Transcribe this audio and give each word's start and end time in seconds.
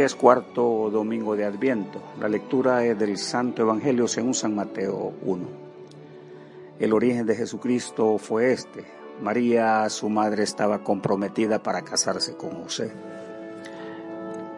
Es 0.00 0.14
cuarto 0.14 0.88
domingo 0.90 1.36
de 1.36 1.44
Adviento. 1.44 2.02
La 2.18 2.26
lectura 2.26 2.84
es 2.84 2.98
del 2.98 3.18
Santo 3.18 3.62
Evangelio 3.62 4.08
según 4.08 4.32
San 4.32 4.54
Mateo 4.54 5.12
1. 5.22 5.48
El 6.80 6.92
origen 6.94 7.26
de 7.26 7.36
Jesucristo 7.36 8.16
fue 8.16 8.52
este. 8.52 8.84
María, 9.20 9.88
su 9.90 10.08
madre, 10.08 10.44
estaba 10.44 10.82
comprometida 10.82 11.62
para 11.62 11.82
casarse 11.82 12.34
con 12.36 12.62
José. 12.62 12.90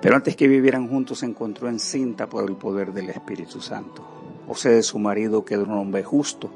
Pero 0.01 0.15
antes 0.15 0.37
que 0.37 0.47
vivieran 0.47 0.89
juntos 0.89 1.19
se 1.19 1.27
encontró 1.27 1.69
encinta 1.69 2.29
por 2.29 2.49
el 2.49 2.57
poder 2.57 2.93
del 2.93 3.11
Espíritu 3.11 3.61
Santo. 3.61 4.07
José, 4.47 4.83
su 4.83 4.99
marido, 5.01 5.45
que 5.45 5.55
era 5.55 5.65
un 5.65 5.73
hombre 5.73 6.05
justo 6.05 6.49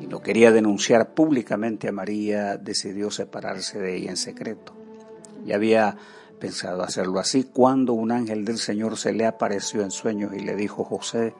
y 0.00 0.06
no 0.06 0.20
quería 0.20 0.52
denunciar 0.52 1.14
públicamente 1.14 1.88
a 1.88 1.92
María, 1.92 2.58
decidió 2.58 3.10
separarse 3.10 3.80
de 3.80 3.96
ella 3.96 4.10
en 4.10 4.16
secreto. 4.16 4.74
Y 5.46 5.52
había 5.52 5.96
pensado 6.38 6.82
hacerlo 6.82 7.20
así 7.20 7.44
cuando 7.44 7.92
un 7.92 8.12
ángel 8.12 8.44
del 8.44 8.58
Señor 8.58 8.96
se 8.96 9.12
le 9.12 9.26
apareció 9.26 9.82
en 9.82 9.90
sueños 9.90 10.32
y 10.34 10.40
le 10.40 10.56
dijo, 10.56 10.84
José, 10.84 11.34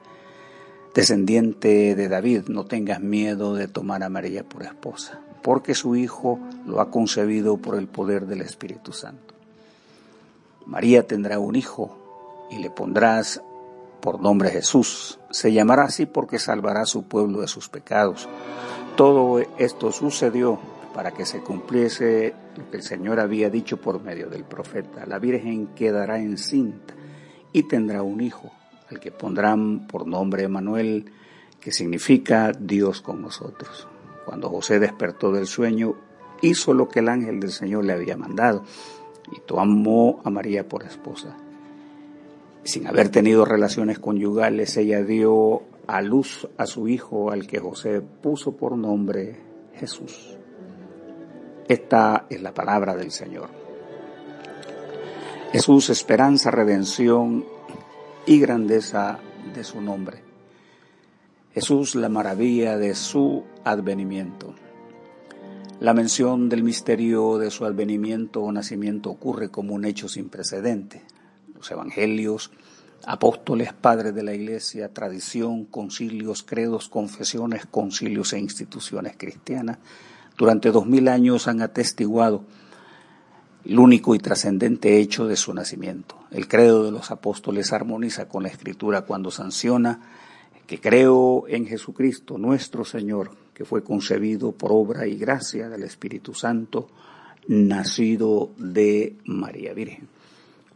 descendiente 0.93 1.95
de 1.95 2.07
David, 2.07 2.43
no 2.47 2.65
tengas 2.65 2.99
miedo 2.99 3.55
de 3.55 3.67
tomar 3.67 4.03
a 4.03 4.09
María 4.09 4.43
por 4.43 4.63
esposa, 4.63 5.19
porque 5.41 5.75
su 5.75 5.95
hijo 5.95 6.39
lo 6.65 6.81
ha 6.81 6.91
concebido 6.91 7.57
por 7.57 7.75
el 7.75 7.87
poder 7.87 8.25
del 8.25 8.41
Espíritu 8.41 8.93
Santo. 8.93 9.33
María 10.65 11.07
tendrá 11.07 11.39
un 11.39 11.55
hijo 11.55 12.47
y 12.51 12.59
le 12.59 12.69
pondrás 12.69 13.41
por 14.01 14.21
nombre 14.21 14.49
Jesús. 14.49 15.19
Se 15.31 15.51
llamará 15.51 15.83
así 15.83 16.05
porque 16.05 16.39
salvará 16.39 16.81
a 16.81 16.85
su 16.85 17.03
pueblo 17.03 17.41
de 17.41 17.47
sus 17.47 17.69
pecados. 17.69 18.27
Todo 18.95 19.39
esto 19.57 19.91
sucedió 19.91 20.59
para 20.93 21.11
que 21.11 21.25
se 21.25 21.41
cumpliese 21.41 22.33
lo 22.57 22.69
que 22.69 22.77
el 22.77 22.83
Señor 22.83 23.19
había 23.19 23.49
dicho 23.49 23.77
por 23.77 24.01
medio 24.01 24.29
del 24.29 24.43
profeta. 24.43 25.05
La 25.05 25.19
Virgen 25.19 25.67
quedará 25.75 26.19
encinta 26.19 26.93
y 27.53 27.63
tendrá 27.63 28.03
un 28.03 28.21
hijo, 28.21 28.51
al 28.89 28.99
que 28.99 29.11
pondrán 29.11 29.87
por 29.87 30.07
nombre 30.07 30.43
Emanuel, 30.43 31.11
que 31.59 31.71
significa 31.71 32.51
Dios 32.57 33.01
con 33.01 33.21
nosotros. 33.21 33.87
Cuando 34.25 34.49
José 34.49 34.79
despertó 34.79 35.31
del 35.31 35.47
sueño, 35.47 35.95
hizo 36.41 36.73
lo 36.73 36.87
que 36.87 36.99
el 36.99 37.09
ángel 37.09 37.39
del 37.39 37.51
Señor 37.51 37.85
le 37.85 37.93
había 37.93 38.17
mandado 38.17 38.63
y 39.31 39.39
tomó 39.41 40.21
a 40.23 40.29
María 40.29 40.67
por 40.67 40.83
esposa. 40.83 41.35
Sin 42.63 42.87
haber 42.87 43.09
tenido 43.09 43.45
relaciones 43.45 43.99
conyugales, 43.99 44.75
ella 44.77 45.03
dio 45.03 45.63
a 45.87 46.01
luz 46.01 46.47
a 46.57 46.65
su 46.65 46.87
hijo, 46.87 47.31
al 47.31 47.47
que 47.47 47.59
José 47.59 48.01
puso 48.01 48.55
por 48.55 48.77
nombre 48.77 49.37
Jesús. 49.75 50.38
Esta 51.69 52.25
es 52.31 52.41
la 52.41 52.51
palabra 52.51 52.95
del 52.95 53.11
Señor. 53.11 53.47
Jesús, 55.51 55.91
esperanza, 55.91 56.49
redención 56.49 57.45
y 58.25 58.39
grandeza 58.39 59.19
de 59.53 59.63
su 59.63 59.79
nombre. 59.79 60.23
Jesús, 61.53 61.93
la 61.93 62.09
maravilla 62.09 62.75
de 62.79 62.95
su 62.95 63.43
advenimiento. 63.63 64.55
La 65.79 65.93
mención 65.93 66.49
del 66.49 66.63
misterio 66.63 67.37
de 67.37 67.51
su 67.51 67.65
advenimiento 67.65 68.41
o 68.41 68.51
nacimiento 68.51 69.11
ocurre 69.11 69.49
como 69.49 69.75
un 69.75 69.85
hecho 69.85 70.09
sin 70.09 70.27
precedente. 70.27 71.03
Los 71.53 71.69
evangelios, 71.69 72.49
apóstoles, 73.05 73.73
padres 73.73 74.15
de 74.15 74.23
la 74.23 74.33
iglesia, 74.33 74.91
tradición, 74.91 75.65
concilios, 75.65 76.41
credos, 76.41 76.89
confesiones, 76.89 77.67
concilios 77.67 78.33
e 78.33 78.39
instituciones 78.39 79.13
cristianas 79.17 79.77
durante 80.39 80.71
dos 80.71 80.87
mil 80.87 81.09
años 81.09 81.49
han 81.49 81.61
atestiguado 81.61 82.45
el 83.65 83.77
único 83.77 84.15
y 84.15 84.19
trascendente 84.19 84.97
hecho 84.97 85.27
de 85.27 85.35
su 85.35 85.53
nacimiento. 85.53 86.15
El 86.31 86.47
credo 86.47 86.85
de 86.85 86.91
los 86.91 87.11
apóstoles 87.11 87.73
armoniza 87.73 88.29
con 88.29 88.43
la 88.43 88.49
escritura 88.49 89.01
cuando 89.01 89.31
sanciona 89.31 89.99
que 90.65 90.79
creo 90.79 91.43
en 91.49 91.67
Jesucristo, 91.67 92.37
nuestro 92.37 92.85
Señor, 92.85 93.31
que 93.53 93.65
fue 93.65 93.83
concebido 93.83 94.53
por 94.53 94.71
obra 94.71 95.07
y 95.07 95.17
gracia 95.17 95.67
del 95.67 95.83
Espíritu 95.83 96.33
Santo, 96.33 96.87
nacido 97.49 98.51
de 98.57 99.17
María 99.25 99.73
Virgen, 99.73 100.07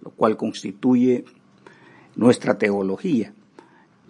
lo 0.02 0.12
cual 0.12 0.36
constituye 0.36 1.24
nuestra 2.18 2.58
teología 2.58 3.34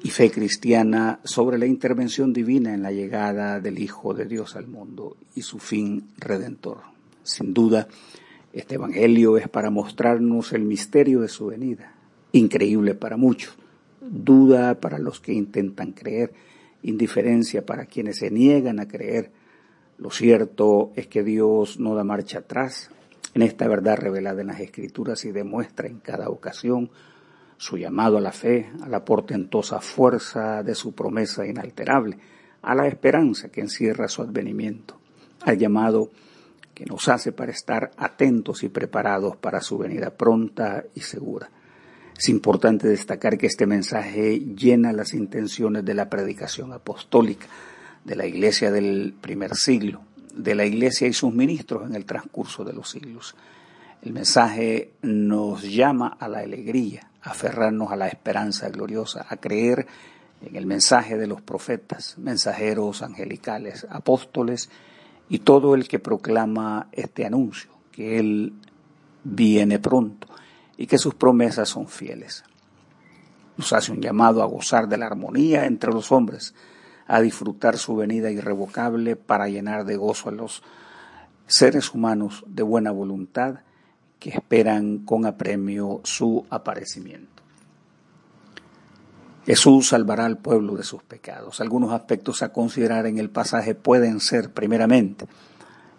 y 0.03 0.09
fe 0.09 0.29
cristiana 0.29 1.21
sobre 1.23 1.57
la 1.57 1.65
intervención 1.65 2.33
divina 2.33 2.73
en 2.73 2.83
la 2.83 2.91
llegada 2.91 3.61
del 3.61 3.79
Hijo 3.79 4.13
de 4.13 4.25
Dios 4.25 4.57
al 4.57 4.67
mundo 4.67 5.15
y 5.33 5.43
su 5.43 5.59
fin 5.59 6.09
redentor. 6.17 6.81
Sin 7.23 7.53
duda, 7.53 7.87
este 8.51 8.75
Evangelio 8.75 9.37
es 9.37 9.47
para 9.47 9.69
mostrarnos 9.69 10.51
el 10.51 10.63
misterio 10.63 11.21
de 11.21 11.29
su 11.29 11.45
venida, 11.47 11.95
increíble 12.33 12.95
para 12.95 13.15
muchos, 13.15 13.55
duda 14.01 14.81
para 14.81 14.99
los 14.99 15.21
que 15.21 15.31
intentan 15.31 15.93
creer, 15.93 16.33
indiferencia 16.81 17.65
para 17.65 17.85
quienes 17.85 18.17
se 18.17 18.29
niegan 18.29 18.81
a 18.81 18.89
creer. 18.89 19.31
Lo 19.97 20.11
cierto 20.11 20.91
es 20.97 21.07
que 21.07 21.23
Dios 21.23 21.79
no 21.79 21.95
da 21.95 22.03
marcha 22.03 22.39
atrás 22.39 22.91
en 23.35 23.41
esta 23.41 23.69
verdad 23.69 23.95
revelada 23.95 24.41
en 24.41 24.47
las 24.47 24.59
Escrituras 24.59 25.23
y 25.23 25.31
demuestra 25.31 25.87
en 25.87 25.99
cada 25.99 26.27
ocasión 26.27 26.91
su 27.63 27.77
llamado 27.77 28.17
a 28.17 28.21
la 28.21 28.33
fe, 28.33 28.69
a 28.81 28.89
la 28.89 29.05
portentosa 29.05 29.79
fuerza 29.79 30.63
de 30.63 30.75
su 30.75 30.91
promesa 30.93 31.47
inalterable, 31.47 32.17
a 32.61 32.75
la 32.75 32.87
esperanza 32.87 33.47
que 33.47 33.61
encierra 33.61 34.09
su 34.09 34.21
advenimiento, 34.21 34.99
al 35.39 35.57
llamado 35.57 36.11
que 36.73 36.85
nos 36.85 37.07
hace 37.07 37.31
para 37.31 37.53
estar 37.53 37.91
atentos 37.95 38.63
y 38.63 38.69
preparados 38.69 39.37
para 39.37 39.61
su 39.61 39.77
venida 39.77 40.09
pronta 40.09 40.83
y 40.93 40.99
segura. 40.99 41.49
Es 42.17 42.27
importante 42.27 42.89
destacar 42.89 43.37
que 43.37 43.47
este 43.47 43.65
mensaje 43.65 44.39
llena 44.39 44.91
las 44.91 45.13
intenciones 45.13 45.85
de 45.85 45.93
la 45.93 46.09
predicación 46.09 46.73
apostólica 46.73 47.47
de 48.03 48.17
la 48.17 48.25
iglesia 48.25 48.71
del 48.71 49.13
primer 49.21 49.55
siglo, 49.55 50.01
de 50.35 50.53
la 50.53 50.65
iglesia 50.65 51.07
y 51.07 51.13
sus 51.13 51.33
ministros 51.33 51.87
en 51.87 51.95
el 51.95 52.03
transcurso 52.03 52.65
de 52.65 52.73
los 52.73 52.89
siglos. 52.89 53.35
El 54.03 54.11
mensaje 54.11 54.91
nos 55.01 55.63
llama 55.63 56.17
a 56.19 56.27
la 56.27 56.39
alegría, 56.39 57.09
aferrarnos 57.21 57.89
a 57.89 57.95
la 57.95 58.09
esperanza 58.09 58.67
gloriosa, 58.67 59.25
a 59.29 59.37
creer 59.37 59.87
en 60.41 60.57
el 60.57 60.65
mensaje 60.65 61.17
de 61.17 61.25
los 61.25 61.41
profetas, 61.41 62.17
mensajeros 62.17 63.01
angelicales, 63.01 63.87
apóstoles 63.89 64.69
y 65.29 65.39
todo 65.39 65.73
el 65.73 65.87
que 65.87 65.99
proclama 65.99 66.89
este 66.91 67.25
anuncio, 67.25 67.71
que 67.93 68.19
Él 68.19 68.51
viene 69.23 69.79
pronto 69.79 70.27
y 70.75 70.85
que 70.85 70.97
sus 70.97 71.15
promesas 71.15 71.69
son 71.69 71.87
fieles. 71.87 72.43
Nos 73.55 73.71
hace 73.71 73.93
un 73.93 74.01
llamado 74.01 74.43
a 74.43 74.47
gozar 74.47 74.89
de 74.89 74.97
la 74.97 75.05
armonía 75.05 75.65
entre 75.65 75.93
los 75.93 76.11
hombres, 76.11 76.53
a 77.07 77.21
disfrutar 77.21 77.77
su 77.77 77.95
venida 77.95 78.29
irrevocable 78.29 79.15
para 79.15 79.47
llenar 79.47 79.85
de 79.85 79.95
gozo 79.95 80.27
a 80.27 80.33
los 80.33 80.61
seres 81.47 81.93
humanos 81.93 82.43
de 82.47 82.63
buena 82.63 82.91
voluntad 82.91 83.61
que 84.23 84.29
esperan 84.29 84.99
con 84.99 85.25
apremio 85.25 85.99
su 86.05 86.45
aparecimiento. 86.49 87.43
Jesús 89.45 89.89
salvará 89.89 90.23
al 90.23 90.37
pueblo 90.37 90.77
de 90.77 90.83
sus 90.83 91.03
pecados. 91.03 91.59
Algunos 91.59 91.91
aspectos 91.91 92.41
a 92.41 92.53
considerar 92.53 93.05
en 93.05 93.17
el 93.17 93.29
pasaje 93.29 93.75
pueden 93.75 94.21
ser, 94.21 94.53
primeramente, 94.53 95.25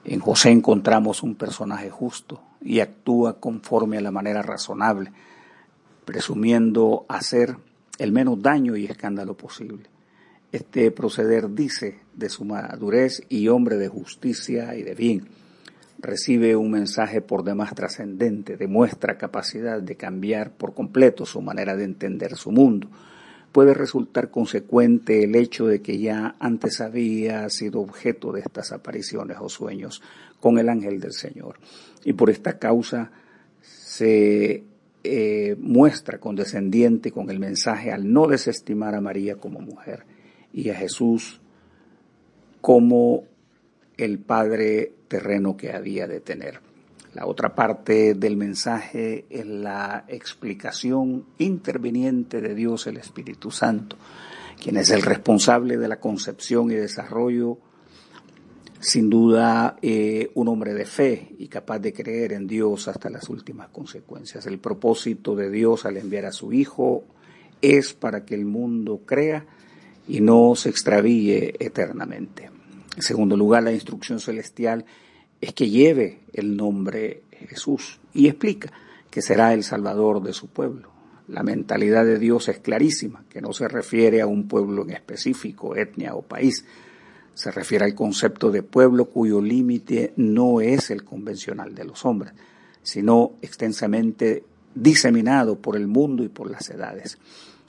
en 0.06 0.20
José 0.20 0.52
encontramos 0.52 1.22
un 1.22 1.34
personaje 1.34 1.90
justo 1.90 2.40
y 2.62 2.80
actúa 2.80 3.40
conforme 3.40 3.98
a 3.98 4.00
la 4.00 4.10
manera 4.10 4.40
razonable, 4.40 5.12
presumiendo 6.06 7.04
hacer 7.10 7.58
el 7.98 8.10
menos 8.10 8.40
daño 8.40 8.74
y 8.74 8.86
escándalo 8.86 9.36
posible. 9.36 9.90
Este 10.50 10.90
proceder 10.90 11.54
dice 11.54 12.00
de 12.14 12.30
su 12.30 12.46
madurez 12.46 13.22
y 13.28 13.48
hombre 13.48 13.76
de 13.76 13.88
justicia 13.88 14.74
y 14.76 14.82
de 14.82 14.94
bien 14.94 15.43
recibe 16.04 16.54
un 16.54 16.70
mensaje 16.70 17.20
por 17.20 17.42
demás 17.42 17.74
trascendente, 17.74 18.56
demuestra 18.56 19.18
capacidad 19.18 19.82
de 19.82 19.96
cambiar 19.96 20.52
por 20.52 20.74
completo 20.74 21.26
su 21.26 21.40
manera 21.40 21.74
de 21.76 21.84
entender 21.84 22.36
su 22.36 22.52
mundo. 22.52 22.88
Puede 23.50 23.74
resultar 23.74 24.30
consecuente 24.30 25.24
el 25.24 25.34
hecho 25.34 25.66
de 25.66 25.80
que 25.80 25.98
ya 25.98 26.36
antes 26.38 26.80
había 26.80 27.48
sido 27.50 27.80
objeto 27.80 28.32
de 28.32 28.40
estas 28.40 28.72
apariciones 28.72 29.38
o 29.40 29.48
sueños 29.48 30.02
con 30.40 30.58
el 30.58 30.68
ángel 30.68 31.00
del 31.00 31.12
Señor. 31.12 31.58
Y 32.04 32.12
por 32.12 32.30
esta 32.30 32.58
causa 32.58 33.10
se 33.60 34.64
eh, 35.04 35.56
muestra 35.58 36.18
condescendiente 36.18 37.12
con 37.12 37.30
el 37.30 37.38
mensaje 37.38 37.92
al 37.92 38.12
no 38.12 38.26
desestimar 38.26 38.94
a 38.94 39.00
María 39.00 39.36
como 39.36 39.60
mujer 39.60 40.04
y 40.52 40.70
a 40.70 40.74
Jesús 40.74 41.40
como 42.60 43.24
el 43.96 44.18
Padre 44.18 44.92
terreno 45.14 45.56
que 45.56 45.72
había 45.72 46.08
de 46.08 46.18
tener. 46.18 46.58
La 47.12 47.26
otra 47.26 47.54
parte 47.54 48.14
del 48.14 48.36
mensaje 48.36 49.26
es 49.30 49.46
la 49.46 50.04
explicación 50.08 51.26
interviniente 51.38 52.40
de 52.40 52.52
Dios 52.56 52.88
el 52.88 52.96
Espíritu 52.96 53.52
Santo, 53.52 53.96
quien 54.60 54.76
es 54.76 54.90
el 54.90 55.02
responsable 55.02 55.76
de 55.76 55.86
la 55.86 56.00
concepción 56.00 56.72
y 56.72 56.74
desarrollo 56.74 57.58
sin 58.80 59.08
duda 59.08 59.76
eh, 59.82 60.32
un 60.34 60.48
hombre 60.48 60.74
de 60.74 60.84
fe 60.84 61.36
y 61.38 61.46
capaz 61.46 61.78
de 61.78 61.92
creer 61.92 62.32
en 62.32 62.48
Dios 62.48 62.88
hasta 62.88 63.08
las 63.08 63.28
últimas 63.28 63.68
consecuencias. 63.68 64.46
El 64.46 64.58
propósito 64.58 65.36
de 65.36 65.48
Dios 65.48 65.86
al 65.86 65.96
enviar 65.96 66.26
a 66.26 66.32
su 66.32 66.52
Hijo 66.52 67.04
es 67.62 67.94
para 67.94 68.24
que 68.24 68.34
el 68.34 68.46
mundo 68.46 69.02
crea 69.06 69.46
y 70.08 70.20
no 70.20 70.56
se 70.56 70.70
extravíe 70.70 71.54
eternamente. 71.60 72.50
En 72.96 73.02
segundo 73.02 73.36
lugar, 73.36 73.62
la 73.62 73.72
instrucción 73.72 74.20
celestial 74.20 74.84
es 75.44 75.52
que 75.52 75.68
lleve 75.68 76.20
el 76.32 76.56
nombre 76.56 77.22
Jesús 77.30 78.00
y 78.14 78.28
explica 78.28 78.72
que 79.10 79.20
será 79.20 79.52
el 79.52 79.62
Salvador 79.62 80.22
de 80.22 80.32
su 80.32 80.48
pueblo. 80.48 80.90
La 81.28 81.42
mentalidad 81.42 82.04
de 82.04 82.18
Dios 82.18 82.48
es 82.48 82.60
clarísima, 82.60 83.24
que 83.28 83.42
no 83.42 83.52
se 83.52 83.68
refiere 83.68 84.22
a 84.22 84.26
un 84.26 84.48
pueblo 84.48 84.82
en 84.82 84.90
específico, 84.90 85.76
etnia 85.76 86.14
o 86.14 86.22
país, 86.22 86.64
se 87.34 87.50
refiere 87.50 87.84
al 87.84 87.94
concepto 87.94 88.50
de 88.50 88.62
pueblo 88.62 89.06
cuyo 89.06 89.42
límite 89.42 90.14
no 90.16 90.60
es 90.60 90.90
el 90.90 91.04
convencional 91.04 91.74
de 91.74 91.84
los 91.84 92.04
hombres, 92.04 92.32
sino 92.82 93.32
extensamente 93.42 94.44
diseminado 94.74 95.58
por 95.58 95.76
el 95.76 95.88
mundo 95.88 96.24
y 96.24 96.28
por 96.28 96.50
las 96.50 96.70
edades. 96.70 97.18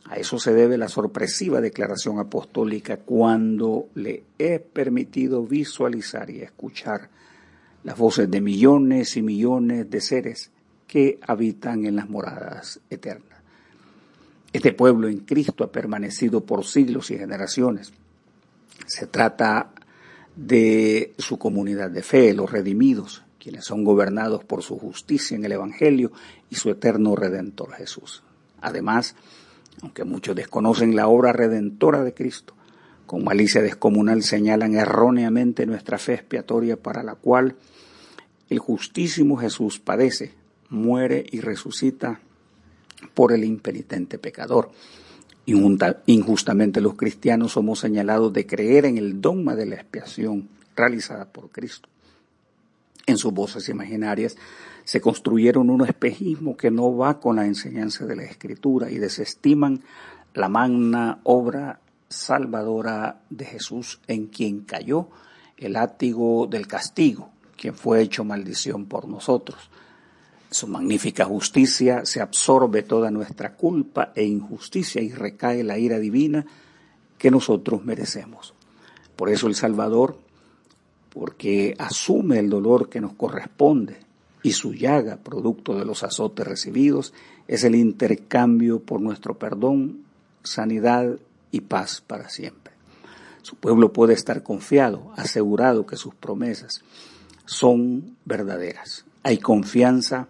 A 0.06 0.16
eso 0.16 0.38
se 0.38 0.54
debe 0.54 0.78
la 0.78 0.88
sorpresiva 0.88 1.62
declaración 1.62 2.20
apostólica 2.20 2.98
cuando 2.98 3.90
le 3.96 4.24
he 4.38 4.60
permitido 4.60 5.44
visualizar 5.46 6.30
y 6.30 6.42
escuchar 6.42 7.10
las 7.86 7.98
voces 7.98 8.30
de 8.30 8.42
millones 8.42 9.16
y 9.16 9.22
millones 9.22 9.90
de 9.90 10.02
seres 10.02 10.52
que 10.86 11.20
habitan 11.26 11.86
en 11.86 11.96
las 11.96 12.10
moradas 12.10 12.82
eternas. 12.90 13.40
Este 14.52 14.74
pueblo 14.74 15.08
en 15.08 15.20
Cristo 15.20 15.64
ha 15.64 15.72
permanecido 15.72 16.42
por 16.46 16.66
siglos 16.66 17.12
y 17.12 17.18
generaciones 17.18 17.94
se 18.86 19.08
trata 19.08 19.72
de 20.36 21.14
su 21.18 21.38
comunidad 21.38 21.90
de 21.90 22.04
fe, 22.04 22.34
los 22.34 22.52
redimidos, 22.52 23.24
quienes 23.40 23.66
son 23.66 23.84
gobernados 23.84 24.44
por 24.44 24.64
su 24.64 24.78
justicia 24.78 25.36
en 25.36 25.46
el 25.46 25.54
Evangelio 25.54 26.12
y 26.50 26.56
su 26.56 26.70
eterno 26.70 27.16
Redentor 27.16 27.74
Jesús. 27.74 28.24
Además, 28.62 29.16
aunque 29.82 30.04
muchos 30.04 30.36
desconocen 30.36 30.96
la 30.96 31.08
obra 31.08 31.32
redentora 31.32 32.04
de 32.04 32.14
Cristo, 32.14 32.54
con 33.06 33.24
malicia 33.24 33.62
descomunal 33.62 34.24
señalan 34.24 34.76
erróneamente 34.76 35.66
nuestra 35.66 35.98
fe 35.98 36.14
expiatoria 36.14 36.78
para 36.78 37.04
la 37.04 37.16
cual 37.16 37.56
el 38.50 38.60
justísimo 38.60 39.38
Jesús 39.38 39.80
padece, 39.80 40.34
muere 40.70 41.26
y 41.32 41.42
resucita 41.42 42.20
por 43.14 43.32
el 43.32 43.44
impenitente 43.44 44.18
pecador. 44.18 44.72
Injustamente 45.46 46.82
los 46.82 46.96
cristianos 46.96 47.54
somos 47.54 47.80
señalados 47.80 48.34
de 48.34 48.48
creer 48.48 48.86
en 48.86 48.98
el 48.98 49.22
dogma 49.22 49.56
de 49.56 49.68
la 49.68 49.76
expiación 49.76 50.50
realizada 50.76 51.26
por 51.26 51.50
Cristo. 51.52 51.88
En 53.06 53.18
sus 53.18 53.32
voces 53.32 53.70
imaginarias 53.70 54.36
se 54.84 55.02
construyeron 55.02 55.70
un 55.70 55.86
espejismo 55.86 56.58
que 56.58 56.72
no 56.72 56.96
va 56.96 57.20
con 57.20 57.36
la 57.36 57.46
enseñanza 57.46 58.06
de 58.06 58.16
la 58.16 58.24
Escritura 58.24 58.90
y 58.90 58.98
desestiman 58.98 59.82
la 60.34 60.50
magna 60.50 61.20
obra 61.24 61.80
salvadora 62.10 63.22
de 63.30 63.46
Jesús 63.46 64.00
en 64.08 64.28
quien 64.28 64.62
cayó 64.62 65.10
el 65.58 65.74
látigo 65.74 66.48
del 66.48 66.68
castigo, 66.68 67.32
quien 67.58 67.76
fue 67.76 68.02
hecho 68.02 68.24
maldición 68.24 68.86
por 68.86 69.08
nosotros 69.08 69.70
su 70.56 70.68
magnífica 70.68 71.26
justicia 71.26 72.06
se 72.06 72.22
absorbe 72.22 72.82
toda 72.82 73.12
nuestra 73.12 73.56
culpa 73.56 74.14
e 74.16 74.24
injusticia 74.24 75.02
y 75.02 75.12
recae 75.12 75.66
la 75.66 75.78
ira 75.78 76.00
divina 76.00 76.46
que 77.18 77.30
nosotros 77.30 77.84
merecemos. 77.84 78.54
Por 79.18 79.30
eso 79.30 79.48
el 79.48 79.56
Salvador, 79.56 80.18
porque 81.14 81.76
asume 81.78 82.40
el 82.40 82.50
dolor 82.50 82.88
que 82.88 83.02
nos 83.02 83.14
corresponde 83.14 83.98
y 84.44 84.54
su 84.54 84.74
llaga, 84.74 85.18
producto 85.18 85.78
de 85.78 85.84
los 85.84 86.04
azotes 86.04 86.48
recibidos, 86.48 87.14
es 87.50 87.66
el 87.66 87.76
intercambio 87.76 88.80
por 88.80 89.02
nuestro 89.02 89.38
perdón, 89.38 90.06
sanidad 90.44 91.18
y 91.56 91.62
paz 91.62 92.04
para 92.06 92.28
siempre. 92.28 92.74
Su 93.42 93.56
pueblo 93.56 93.94
puede 93.94 94.14
estar 94.14 94.44
confiado, 94.44 95.14
asegurado 95.16 95.86
que 95.86 95.96
sus 95.96 96.14
promesas 96.14 96.84
son 97.46 98.18
verdaderas. 98.26 99.06
Hay 99.24 99.38
confianza 99.38 100.28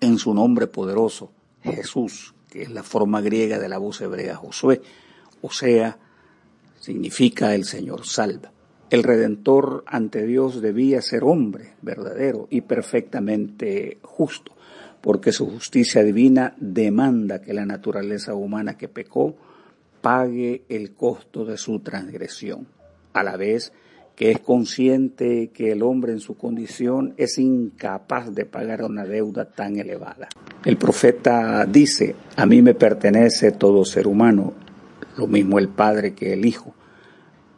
en 0.00 0.18
su 0.18 0.34
nombre 0.34 0.66
poderoso, 0.66 1.30
Jesús, 1.62 2.34
que 2.50 2.62
es 2.62 2.70
la 2.70 2.82
forma 2.82 3.20
griega 3.20 3.60
de 3.60 3.68
la 3.68 3.78
voz 3.78 4.00
hebrea 4.00 4.34
Josué, 4.34 4.82
o 5.40 5.52
sea, 5.52 5.98
significa 6.80 7.54
el 7.54 7.64
Señor 7.64 8.04
salva. 8.04 8.50
El 8.90 9.04
Redentor 9.04 9.84
ante 9.86 10.26
Dios 10.26 10.60
debía 10.60 11.00
ser 11.00 11.22
hombre 11.22 11.74
verdadero 11.80 12.48
y 12.50 12.62
perfectamente 12.62 13.98
justo, 14.02 14.52
porque 15.00 15.30
su 15.30 15.46
justicia 15.46 16.02
divina 16.02 16.54
demanda 16.58 17.40
que 17.40 17.54
la 17.54 17.64
naturaleza 17.64 18.34
humana 18.34 18.76
que 18.76 18.88
pecó 18.88 19.36
pague 20.02 20.64
el 20.68 20.92
costo 20.92 21.46
de 21.46 21.56
su 21.56 21.78
transgresión. 21.80 22.66
A 23.14 23.22
la 23.22 23.36
vez, 23.36 23.72
que 24.16 24.30
es 24.30 24.40
consciente 24.40 25.50
que 25.54 25.72
el 25.72 25.82
hombre 25.82 26.12
en 26.12 26.20
su 26.20 26.36
condición 26.36 27.14
es 27.16 27.38
incapaz 27.38 28.34
de 28.34 28.44
pagar 28.44 28.82
una 28.82 29.04
deuda 29.04 29.46
tan 29.46 29.78
elevada. 29.78 30.28
El 30.64 30.76
profeta 30.76 31.64
dice, 31.66 32.14
a 32.36 32.44
mí 32.44 32.60
me 32.60 32.74
pertenece 32.74 33.52
todo 33.52 33.84
ser 33.84 34.06
humano, 34.06 34.52
lo 35.16 35.26
mismo 35.26 35.58
el 35.58 35.68
Padre 35.68 36.14
que 36.14 36.32
el 36.32 36.44
Hijo, 36.44 36.74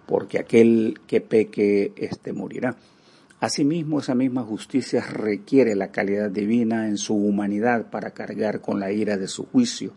porque 0.07 0.39
aquel 0.39 1.01
que 1.07 1.21
peque, 1.21 1.93
éste 1.97 2.33
morirá. 2.33 2.77
Asimismo, 3.41 4.01
esa 4.01 4.15
misma 4.15 4.43
justicia 4.43 5.03
requiere 5.03 5.75
la 5.75 5.89
calidad 5.89 6.31
divina 6.31 6.89
en 6.89 6.97
su 6.97 7.15
humanidad 7.15 7.91
para 7.91 8.13
cargar 8.13 8.61
con 8.61 8.81
la 8.81 8.91
ira 8.93 9.17
de 9.17 9.29
su 9.29 9.45
juicio, 9.47 9.93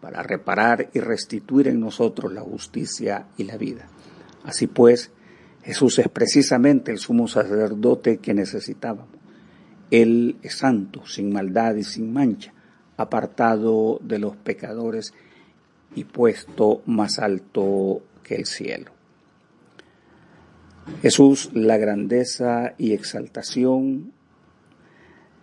para 0.00 0.22
reparar 0.22 0.90
y 0.94 1.00
restituir 1.00 1.68
en 1.68 1.80
nosotros 1.80 2.32
la 2.32 2.40
justicia 2.40 3.26
y 3.36 3.44
la 3.44 3.56
vida. 3.56 3.88
Así 4.44 4.66
pues, 4.66 5.10
Jesús 5.62 5.98
es 5.98 6.08
precisamente 6.08 6.90
el 6.90 6.98
sumo 6.98 7.28
sacerdote 7.28 8.18
que 8.18 8.34
necesitábamos. 8.34 9.20
Él 9.90 10.36
es 10.42 10.54
santo, 10.56 11.06
sin 11.06 11.32
maldad 11.32 11.74
y 11.74 11.84
sin 11.84 12.12
mancha, 12.12 12.52
apartado 12.96 13.98
de 14.02 14.18
los 14.18 14.36
pecadores 14.36 15.12
y 15.94 16.04
puesto 16.04 16.82
más 16.86 17.18
alto 17.18 18.02
que 18.22 18.36
el 18.36 18.46
cielo. 18.46 18.92
Jesús, 21.02 21.50
la 21.52 21.76
grandeza 21.76 22.74
y 22.78 22.92
exaltación 22.92 24.12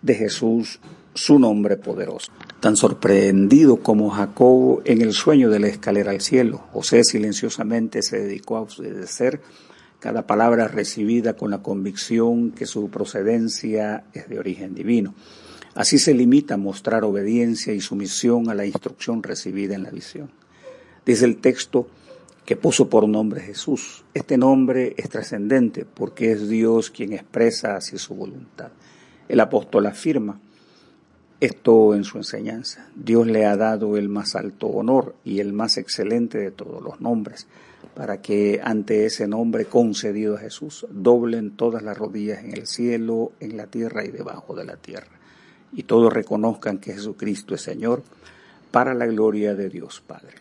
de 0.01 0.15
Jesús, 0.15 0.79
su 1.13 1.39
nombre 1.39 1.77
poderoso. 1.77 2.31
Tan 2.59 2.75
sorprendido 2.75 3.77
como 3.77 4.09
Jacob 4.09 4.81
en 4.85 5.03
el 5.03 5.13
sueño 5.13 5.51
de 5.51 5.59
la 5.59 5.67
escalera 5.67 6.09
al 6.09 6.21
cielo, 6.21 6.63
José 6.73 7.03
silenciosamente 7.03 8.01
se 8.01 8.19
dedicó 8.19 8.57
a 8.57 8.61
obedecer 8.61 9.41
cada 9.99 10.25
palabra 10.25 10.67
recibida 10.67 11.35
con 11.35 11.51
la 11.51 11.61
convicción 11.61 12.51
que 12.51 12.65
su 12.65 12.89
procedencia 12.89 14.05
es 14.13 14.27
de 14.27 14.39
origen 14.39 14.73
divino. 14.73 15.13
Así 15.75 15.99
se 15.99 16.15
limita 16.15 16.55
a 16.55 16.57
mostrar 16.57 17.03
obediencia 17.03 17.73
y 17.73 17.81
sumisión 17.81 18.49
a 18.49 18.55
la 18.55 18.65
instrucción 18.65 19.21
recibida 19.21 19.75
en 19.75 19.83
la 19.83 19.91
visión. 19.91 20.31
Dice 21.05 21.25
el 21.25 21.37
texto 21.37 21.87
que 22.43 22.55
puso 22.55 22.89
por 22.89 23.07
nombre 23.07 23.41
Jesús. 23.41 24.03
Este 24.15 24.35
nombre 24.35 24.95
es 24.97 25.09
trascendente 25.09 25.85
porque 25.85 26.31
es 26.31 26.49
Dios 26.49 26.89
quien 26.89 27.13
expresa 27.13 27.75
así 27.75 27.99
su 27.99 28.15
voluntad. 28.15 28.71
El 29.27 29.39
apóstol 29.41 29.85
afirma 29.85 30.39
esto 31.39 31.93
en 31.93 32.03
su 32.03 32.17
enseñanza. 32.17 32.89
Dios 32.95 33.27
le 33.27 33.45
ha 33.45 33.55
dado 33.55 33.97
el 33.97 34.09
más 34.09 34.35
alto 34.35 34.67
honor 34.67 35.15
y 35.23 35.39
el 35.39 35.53
más 35.53 35.77
excelente 35.77 36.37
de 36.37 36.51
todos 36.51 36.81
los 36.81 36.99
nombres 37.01 37.47
para 37.97 38.21
que 38.21 38.61
ante 38.63 39.05
ese 39.05 39.27
nombre 39.27 39.65
concedido 39.65 40.35
a 40.35 40.39
Jesús 40.39 40.85
doblen 40.89 41.51
todas 41.51 41.81
las 41.81 41.97
rodillas 41.97 42.43
en 42.43 42.53
el 42.53 42.67
cielo, 42.67 43.31
en 43.39 43.57
la 43.57 43.67
tierra 43.67 44.05
y 44.05 44.09
debajo 44.09 44.55
de 44.55 44.65
la 44.65 44.77
tierra, 44.77 45.19
y 45.73 45.83
todos 45.83 46.13
reconozcan 46.13 46.77
que 46.77 46.93
Jesucristo 46.93 47.55
es 47.55 47.61
Señor, 47.61 48.03
para 48.69 48.93
la 48.93 49.07
gloria 49.07 49.55
de 49.55 49.69
Dios 49.69 50.03
Padre. 50.05 50.35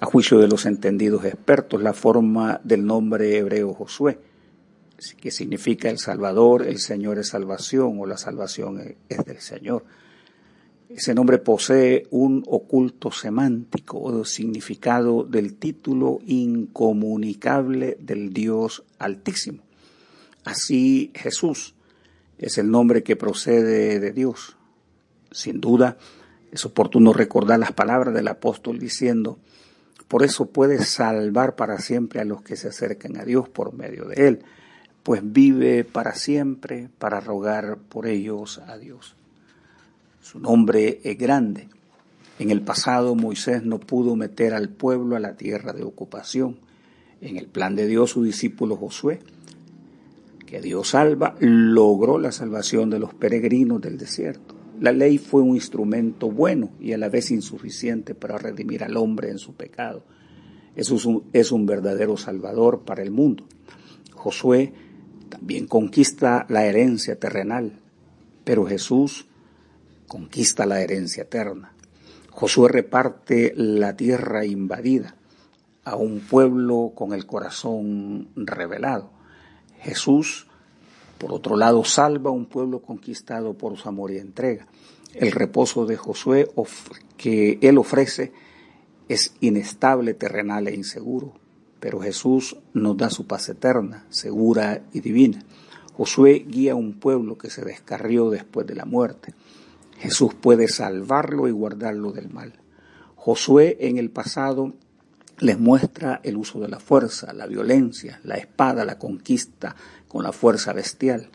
A 0.00 0.06
juicio 0.06 0.38
de 0.38 0.48
los 0.48 0.66
entendidos 0.66 1.24
expertos, 1.24 1.80
la 1.80 1.92
forma 1.92 2.60
del 2.64 2.84
nombre 2.84 3.36
hebreo 3.38 3.74
Josué, 3.74 4.18
que 5.20 5.30
significa 5.30 5.88
el 5.88 5.98
Salvador, 5.98 6.66
el 6.66 6.78
Señor 6.78 7.18
es 7.18 7.28
salvación 7.28 7.98
o 8.00 8.06
la 8.06 8.16
salvación 8.16 8.96
es 9.08 9.24
del 9.24 9.38
Señor, 9.38 9.84
ese 10.96 11.14
nombre 11.14 11.38
posee 11.38 12.06
un 12.10 12.44
oculto 12.46 13.10
semántico 13.10 13.98
o 14.00 14.24
significado 14.24 15.24
del 15.24 15.54
título 15.54 16.18
incomunicable 16.26 17.96
del 18.00 18.32
Dios 18.32 18.84
Altísimo. 18.98 19.62
Así 20.44 21.10
Jesús 21.14 21.74
es 22.38 22.58
el 22.58 22.70
nombre 22.70 23.02
que 23.02 23.16
procede 23.16 24.00
de 24.00 24.12
Dios. 24.12 24.56
Sin 25.30 25.60
duda, 25.60 25.96
es 26.50 26.66
oportuno 26.66 27.12
recordar 27.12 27.58
las 27.58 27.72
palabras 27.72 28.12
del 28.12 28.28
apóstol 28.28 28.78
diciendo, 28.78 29.38
por 30.08 30.22
eso 30.22 30.46
puede 30.46 30.84
salvar 30.84 31.56
para 31.56 31.78
siempre 31.78 32.20
a 32.20 32.24
los 32.24 32.42
que 32.42 32.56
se 32.56 32.68
acercan 32.68 33.16
a 33.16 33.24
Dios 33.24 33.48
por 33.48 33.72
medio 33.72 34.04
de 34.04 34.28
él, 34.28 34.44
pues 35.02 35.22
vive 35.24 35.84
para 35.84 36.14
siempre 36.14 36.90
para 36.98 37.20
rogar 37.20 37.78
por 37.78 38.06
ellos 38.06 38.58
a 38.66 38.76
Dios. 38.76 39.16
Su 40.22 40.38
nombre 40.38 41.00
es 41.02 41.18
grande. 41.18 41.68
En 42.38 42.52
el 42.52 42.62
pasado 42.62 43.16
Moisés 43.16 43.64
no 43.64 43.80
pudo 43.80 44.14
meter 44.14 44.54
al 44.54 44.68
pueblo 44.68 45.16
a 45.16 45.20
la 45.20 45.36
tierra 45.36 45.72
de 45.72 45.82
ocupación. 45.82 46.60
En 47.20 47.36
el 47.36 47.48
plan 47.48 47.74
de 47.74 47.88
Dios 47.88 48.10
su 48.10 48.22
discípulo 48.22 48.76
Josué, 48.76 49.18
que 50.46 50.60
Dios 50.60 50.90
salva, 50.90 51.34
logró 51.40 52.18
la 52.18 52.30
salvación 52.30 52.88
de 52.88 53.00
los 53.00 53.14
peregrinos 53.14 53.80
del 53.80 53.98
desierto. 53.98 54.54
La 54.78 54.92
ley 54.92 55.18
fue 55.18 55.42
un 55.42 55.56
instrumento 55.56 56.30
bueno 56.30 56.70
y 56.80 56.92
a 56.92 56.98
la 56.98 57.08
vez 57.08 57.32
insuficiente 57.32 58.14
para 58.14 58.38
redimir 58.38 58.84
al 58.84 58.96
hombre 58.96 59.28
en 59.28 59.38
su 59.38 59.54
pecado. 59.54 60.04
Eso 60.76 60.94
es 60.94 61.04
un, 61.04 61.24
es 61.32 61.50
un 61.50 61.66
verdadero 61.66 62.16
salvador 62.16 62.82
para 62.82 63.02
el 63.02 63.10
mundo. 63.10 63.44
Josué 64.12 64.72
también 65.28 65.66
conquista 65.66 66.46
la 66.48 66.64
herencia 66.64 67.18
terrenal, 67.18 67.80
pero 68.44 68.64
Jesús 68.64 69.26
conquista 70.12 70.66
la 70.66 70.82
herencia 70.82 71.22
eterna. 71.22 71.72
Josué 72.30 72.68
reparte 72.68 73.54
la 73.56 73.96
tierra 73.96 74.44
invadida 74.44 75.16
a 75.84 75.96
un 75.96 76.20
pueblo 76.20 76.92
con 76.94 77.14
el 77.14 77.24
corazón 77.24 78.28
revelado. 78.36 79.10
Jesús, 79.80 80.48
por 81.16 81.32
otro 81.32 81.56
lado, 81.56 81.82
salva 81.84 82.28
a 82.28 82.34
un 82.34 82.44
pueblo 82.44 82.82
conquistado 82.82 83.54
por 83.54 83.78
su 83.78 83.88
amor 83.88 84.10
y 84.10 84.18
entrega. 84.18 84.66
El 85.14 85.32
reposo 85.32 85.86
de 85.86 85.96
Josué 85.96 86.46
que 87.16 87.58
él 87.62 87.78
ofrece 87.78 88.34
es 89.08 89.34
inestable, 89.40 90.12
terrenal 90.12 90.68
e 90.68 90.74
inseguro, 90.74 91.32
pero 91.80 92.00
Jesús 92.00 92.58
nos 92.74 92.98
da 92.98 93.08
su 93.08 93.26
paz 93.26 93.48
eterna, 93.48 94.04
segura 94.10 94.84
y 94.92 95.00
divina. 95.00 95.42
Josué 95.94 96.44
guía 96.46 96.72
a 96.72 96.76
un 96.76 97.00
pueblo 97.00 97.38
que 97.38 97.48
se 97.48 97.64
descarrió 97.64 98.28
después 98.28 98.66
de 98.66 98.74
la 98.74 98.84
muerte. 98.84 99.32
Jesús 100.02 100.34
puede 100.34 100.66
salvarlo 100.66 101.46
y 101.46 101.52
guardarlo 101.52 102.10
del 102.10 102.28
mal. 102.28 102.54
Josué 103.14 103.76
en 103.82 103.98
el 103.98 104.10
pasado 104.10 104.72
les 105.38 105.60
muestra 105.60 106.20
el 106.24 106.36
uso 106.36 106.58
de 106.58 106.66
la 106.66 106.80
fuerza, 106.80 107.32
la 107.32 107.46
violencia, 107.46 108.18
la 108.24 108.34
espada, 108.34 108.84
la 108.84 108.98
conquista 108.98 109.76
con 110.08 110.24
la 110.24 110.32
fuerza 110.32 110.72
bestial. 110.72 111.28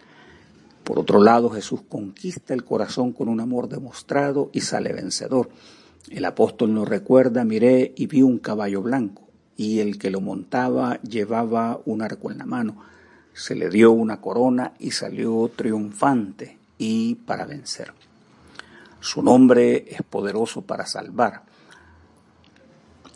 Por 0.83 0.99
otro 0.99 1.23
lado, 1.23 1.49
Jesús 1.49 1.79
conquista 1.87 2.53
el 2.53 2.65
corazón 2.65 3.13
con 3.13 3.29
un 3.29 3.39
amor 3.39 3.69
demostrado 3.69 4.49
y 4.51 4.59
sale 4.59 4.91
vencedor. 4.91 5.47
El 6.09 6.25
apóstol 6.25 6.73
nos 6.73 6.89
recuerda, 6.89 7.45
miré 7.45 7.93
y 7.95 8.07
vi 8.07 8.21
un 8.21 8.37
caballo 8.37 8.81
blanco 8.81 9.29
y 9.55 9.79
el 9.79 9.97
que 9.97 10.11
lo 10.11 10.19
montaba 10.19 10.99
llevaba 11.03 11.79
un 11.85 12.01
arco 12.01 12.31
en 12.31 12.39
la 12.39 12.45
mano. 12.45 12.83
Se 13.31 13.55
le 13.55 13.69
dio 13.69 13.93
una 13.93 14.19
corona 14.19 14.73
y 14.77 14.91
salió 14.91 15.49
triunfante 15.55 16.57
y 16.77 17.15
para 17.15 17.45
vencer. 17.45 17.93
Su 18.99 19.21
nombre 19.21 19.85
es 19.89 20.01
poderoso 20.03 20.61
para 20.61 20.85
salvar. 20.85 21.43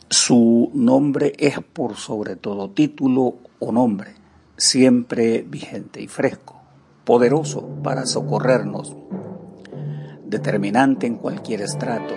Su 0.10 0.70
nombre 0.74 1.34
es 1.38 1.60
por 1.62 1.96
sobre 1.96 2.36
todo 2.36 2.70
título 2.70 3.36
o 3.60 3.72
nombre, 3.72 4.16
siempre 4.58 5.44
vigente 5.48 6.02
y 6.02 6.08
fresco, 6.08 6.62
poderoso 7.06 7.66
para 7.84 8.06
socorrernos, 8.06 8.96
determinante 10.26 11.08
en 11.08 11.16
cualquier 11.16 11.62
estrato, 11.62 12.14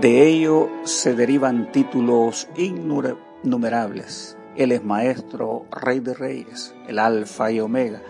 de 0.00 0.26
ello 0.26 0.70
se 0.84 1.14
derivan 1.14 1.70
títulos 1.70 2.48
innumerables. 2.56 4.38
Él 4.56 4.72
es 4.72 4.82
Maestro, 4.82 5.66
Rey 5.70 6.00
de 6.00 6.14
Reyes, 6.14 6.74
el 6.88 6.98
Alfa 6.98 7.52
y 7.52 7.60
Omega, 7.60 8.00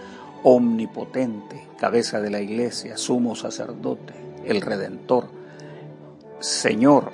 Omnipotente, 0.42 1.68
Cabeza 1.78 2.20
de 2.20 2.30
la 2.30 2.40
Iglesia, 2.40 2.96
Sumo 2.96 3.34
Sacerdote, 3.34 4.14
el 4.44 4.60
Redentor, 4.60 5.30
Señor, 6.40 7.12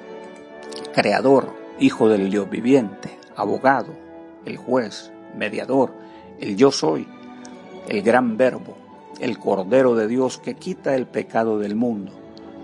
Creador, 0.94 1.56
Hijo 1.78 2.08
del 2.08 2.30
Dios 2.30 2.50
viviente, 2.50 3.18
Abogado, 3.36 3.94
el 4.44 4.56
Juez, 4.56 5.12
Mediador, 5.36 5.92
el 6.40 6.56
Yo 6.56 6.72
Soy, 6.72 7.06
el 7.88 8.02
Gran 8.02 8.36
Verbo, 8.36 8.76
el 9.20 9.38
Cordero 9.38 9.94
de 9.94 10.08
Dios 10.08 10.38
que 10.38 10.54
quita 10.54 10.94
el 10.94 11.06
pecado 11.06 11.58
del 11.58 11.74
mundo. 11.74 12.12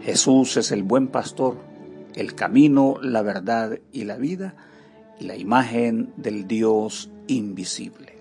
Jesús 0.02 0.56
es 0.56 0.72
el 0.72 0.82
buen 0.82 1.08
pastor 1.08 1.56
el 2.14 2.34
camino, 2.34 2.96
la 3.02 3.22
verdad 3.22 3.78
y 3.92 4.04
la 4.04 4.16
vida, 4.16 4.54
y 5.18 5.24
la 5.24 5.36
imagen 5.36 6.12
del 6.16 6.46
Dios 6.46 7.10
invisible. 7.26 8.13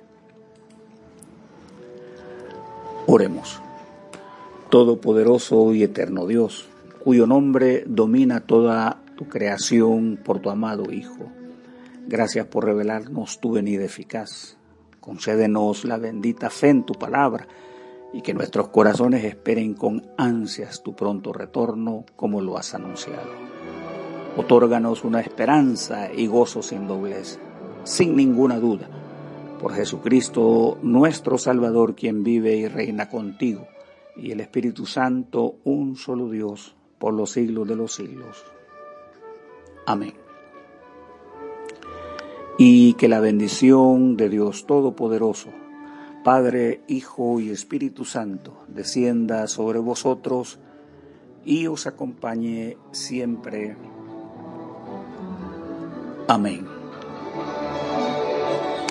Oremos. 3.05 3.61
Todopoderoso 4.69 5.73
y 5.73 5.83
eterno 5.83 6.25
Dios, 6.25 6.69
cuyo 7.03 7.27
nombre 7.27 7.83
domina 7.85 8.39
toda 8.39 9.01
tu 9.17 9.27
creación 9.27 10.17
por 10.23 10.39
tu 10.39 10.49
amado 10.49 10.89
Hijo. 10.89 11.27
Gracias 12.07 12.45
por 12.47 12.63
revelarnos 12.63 13.41
tu 13.41 13.51
venida 13.51 13.83
eficaz. 13.83 14.57
Concédenos 15.01 15.83
la 15.83 15.97
bendita 15.97 16.49
fe 16.49 16.69
en 16.69 16.85
tu 16.85 16.93
palabra 16.93 17.45
y 18.13 18.21
que 18.21 18.33
nuestros 18.33 18.69
corazones 18.69 19.25
esperen 19.25 19.73
con 19.73 20.07
ansias 20.17 20.81
tu 20.81 20.95
pronto 20.95 21.33
retorno 21.33 22.05
como 22.15 22.39
lo 22.39 22.57
has 22.57 22.73
anunciado. 22.73 23.29
Otórganos 24.37 25.03
una 25.03 25.19
esperanza 25.19 26.11
y 26.11 26.27
gozo 26.27 26.61
sin 26.61 26.87
doblez, 26.87 27.37
sin 27.83 28.15
ninguna 28.15 28.59
duda, 28.59 28.87
por 29.63 29.75
Jesucristo 29.75 30.77
nuestro 30.81 31.37
Salvador, 31.37 31.95
quien 31.95 32.21
vive 32.21 32.57
y 32.57 32.67
reina 32.67 33.07
contigo, 33.07 33.65
y 34.17 34.31
el 34.31 34.41
Espíritu 34.41 34.85
Santo, 34.85 35.55
un 35.63 35.95
solo 35.95 36.29
Dios, 36.29 36.75
por 36.99 37.13
los 37.13 37.31
siglos 37.31 37.69
de 37.69 37.77
los 37.77 37.95
siglos. 37.95 38.43
Amén. 39.85 40.15
Y 42.57 42.95
que 42.95 43.07
la 43.07 43.21
bendición 43.21 44.17
de 44.17 44.27
Dios 44.27 44.65
Todopoderoso, 44.65 45.51
Padre, 46.25 46.81
Hijo 46.89 47.39
y 47.39 47.49
Espíritu 47.49 48.03
Santo, 48.03 48.65
descienda 48.67 49.47
sobre 49.47 49.79
vosotros 49.79 50.59
y 51.45 51.67
os 51.67 51.87
acompañe 51.87 52.75
siempre 52.91 53.77
Amém. 56.27 56.72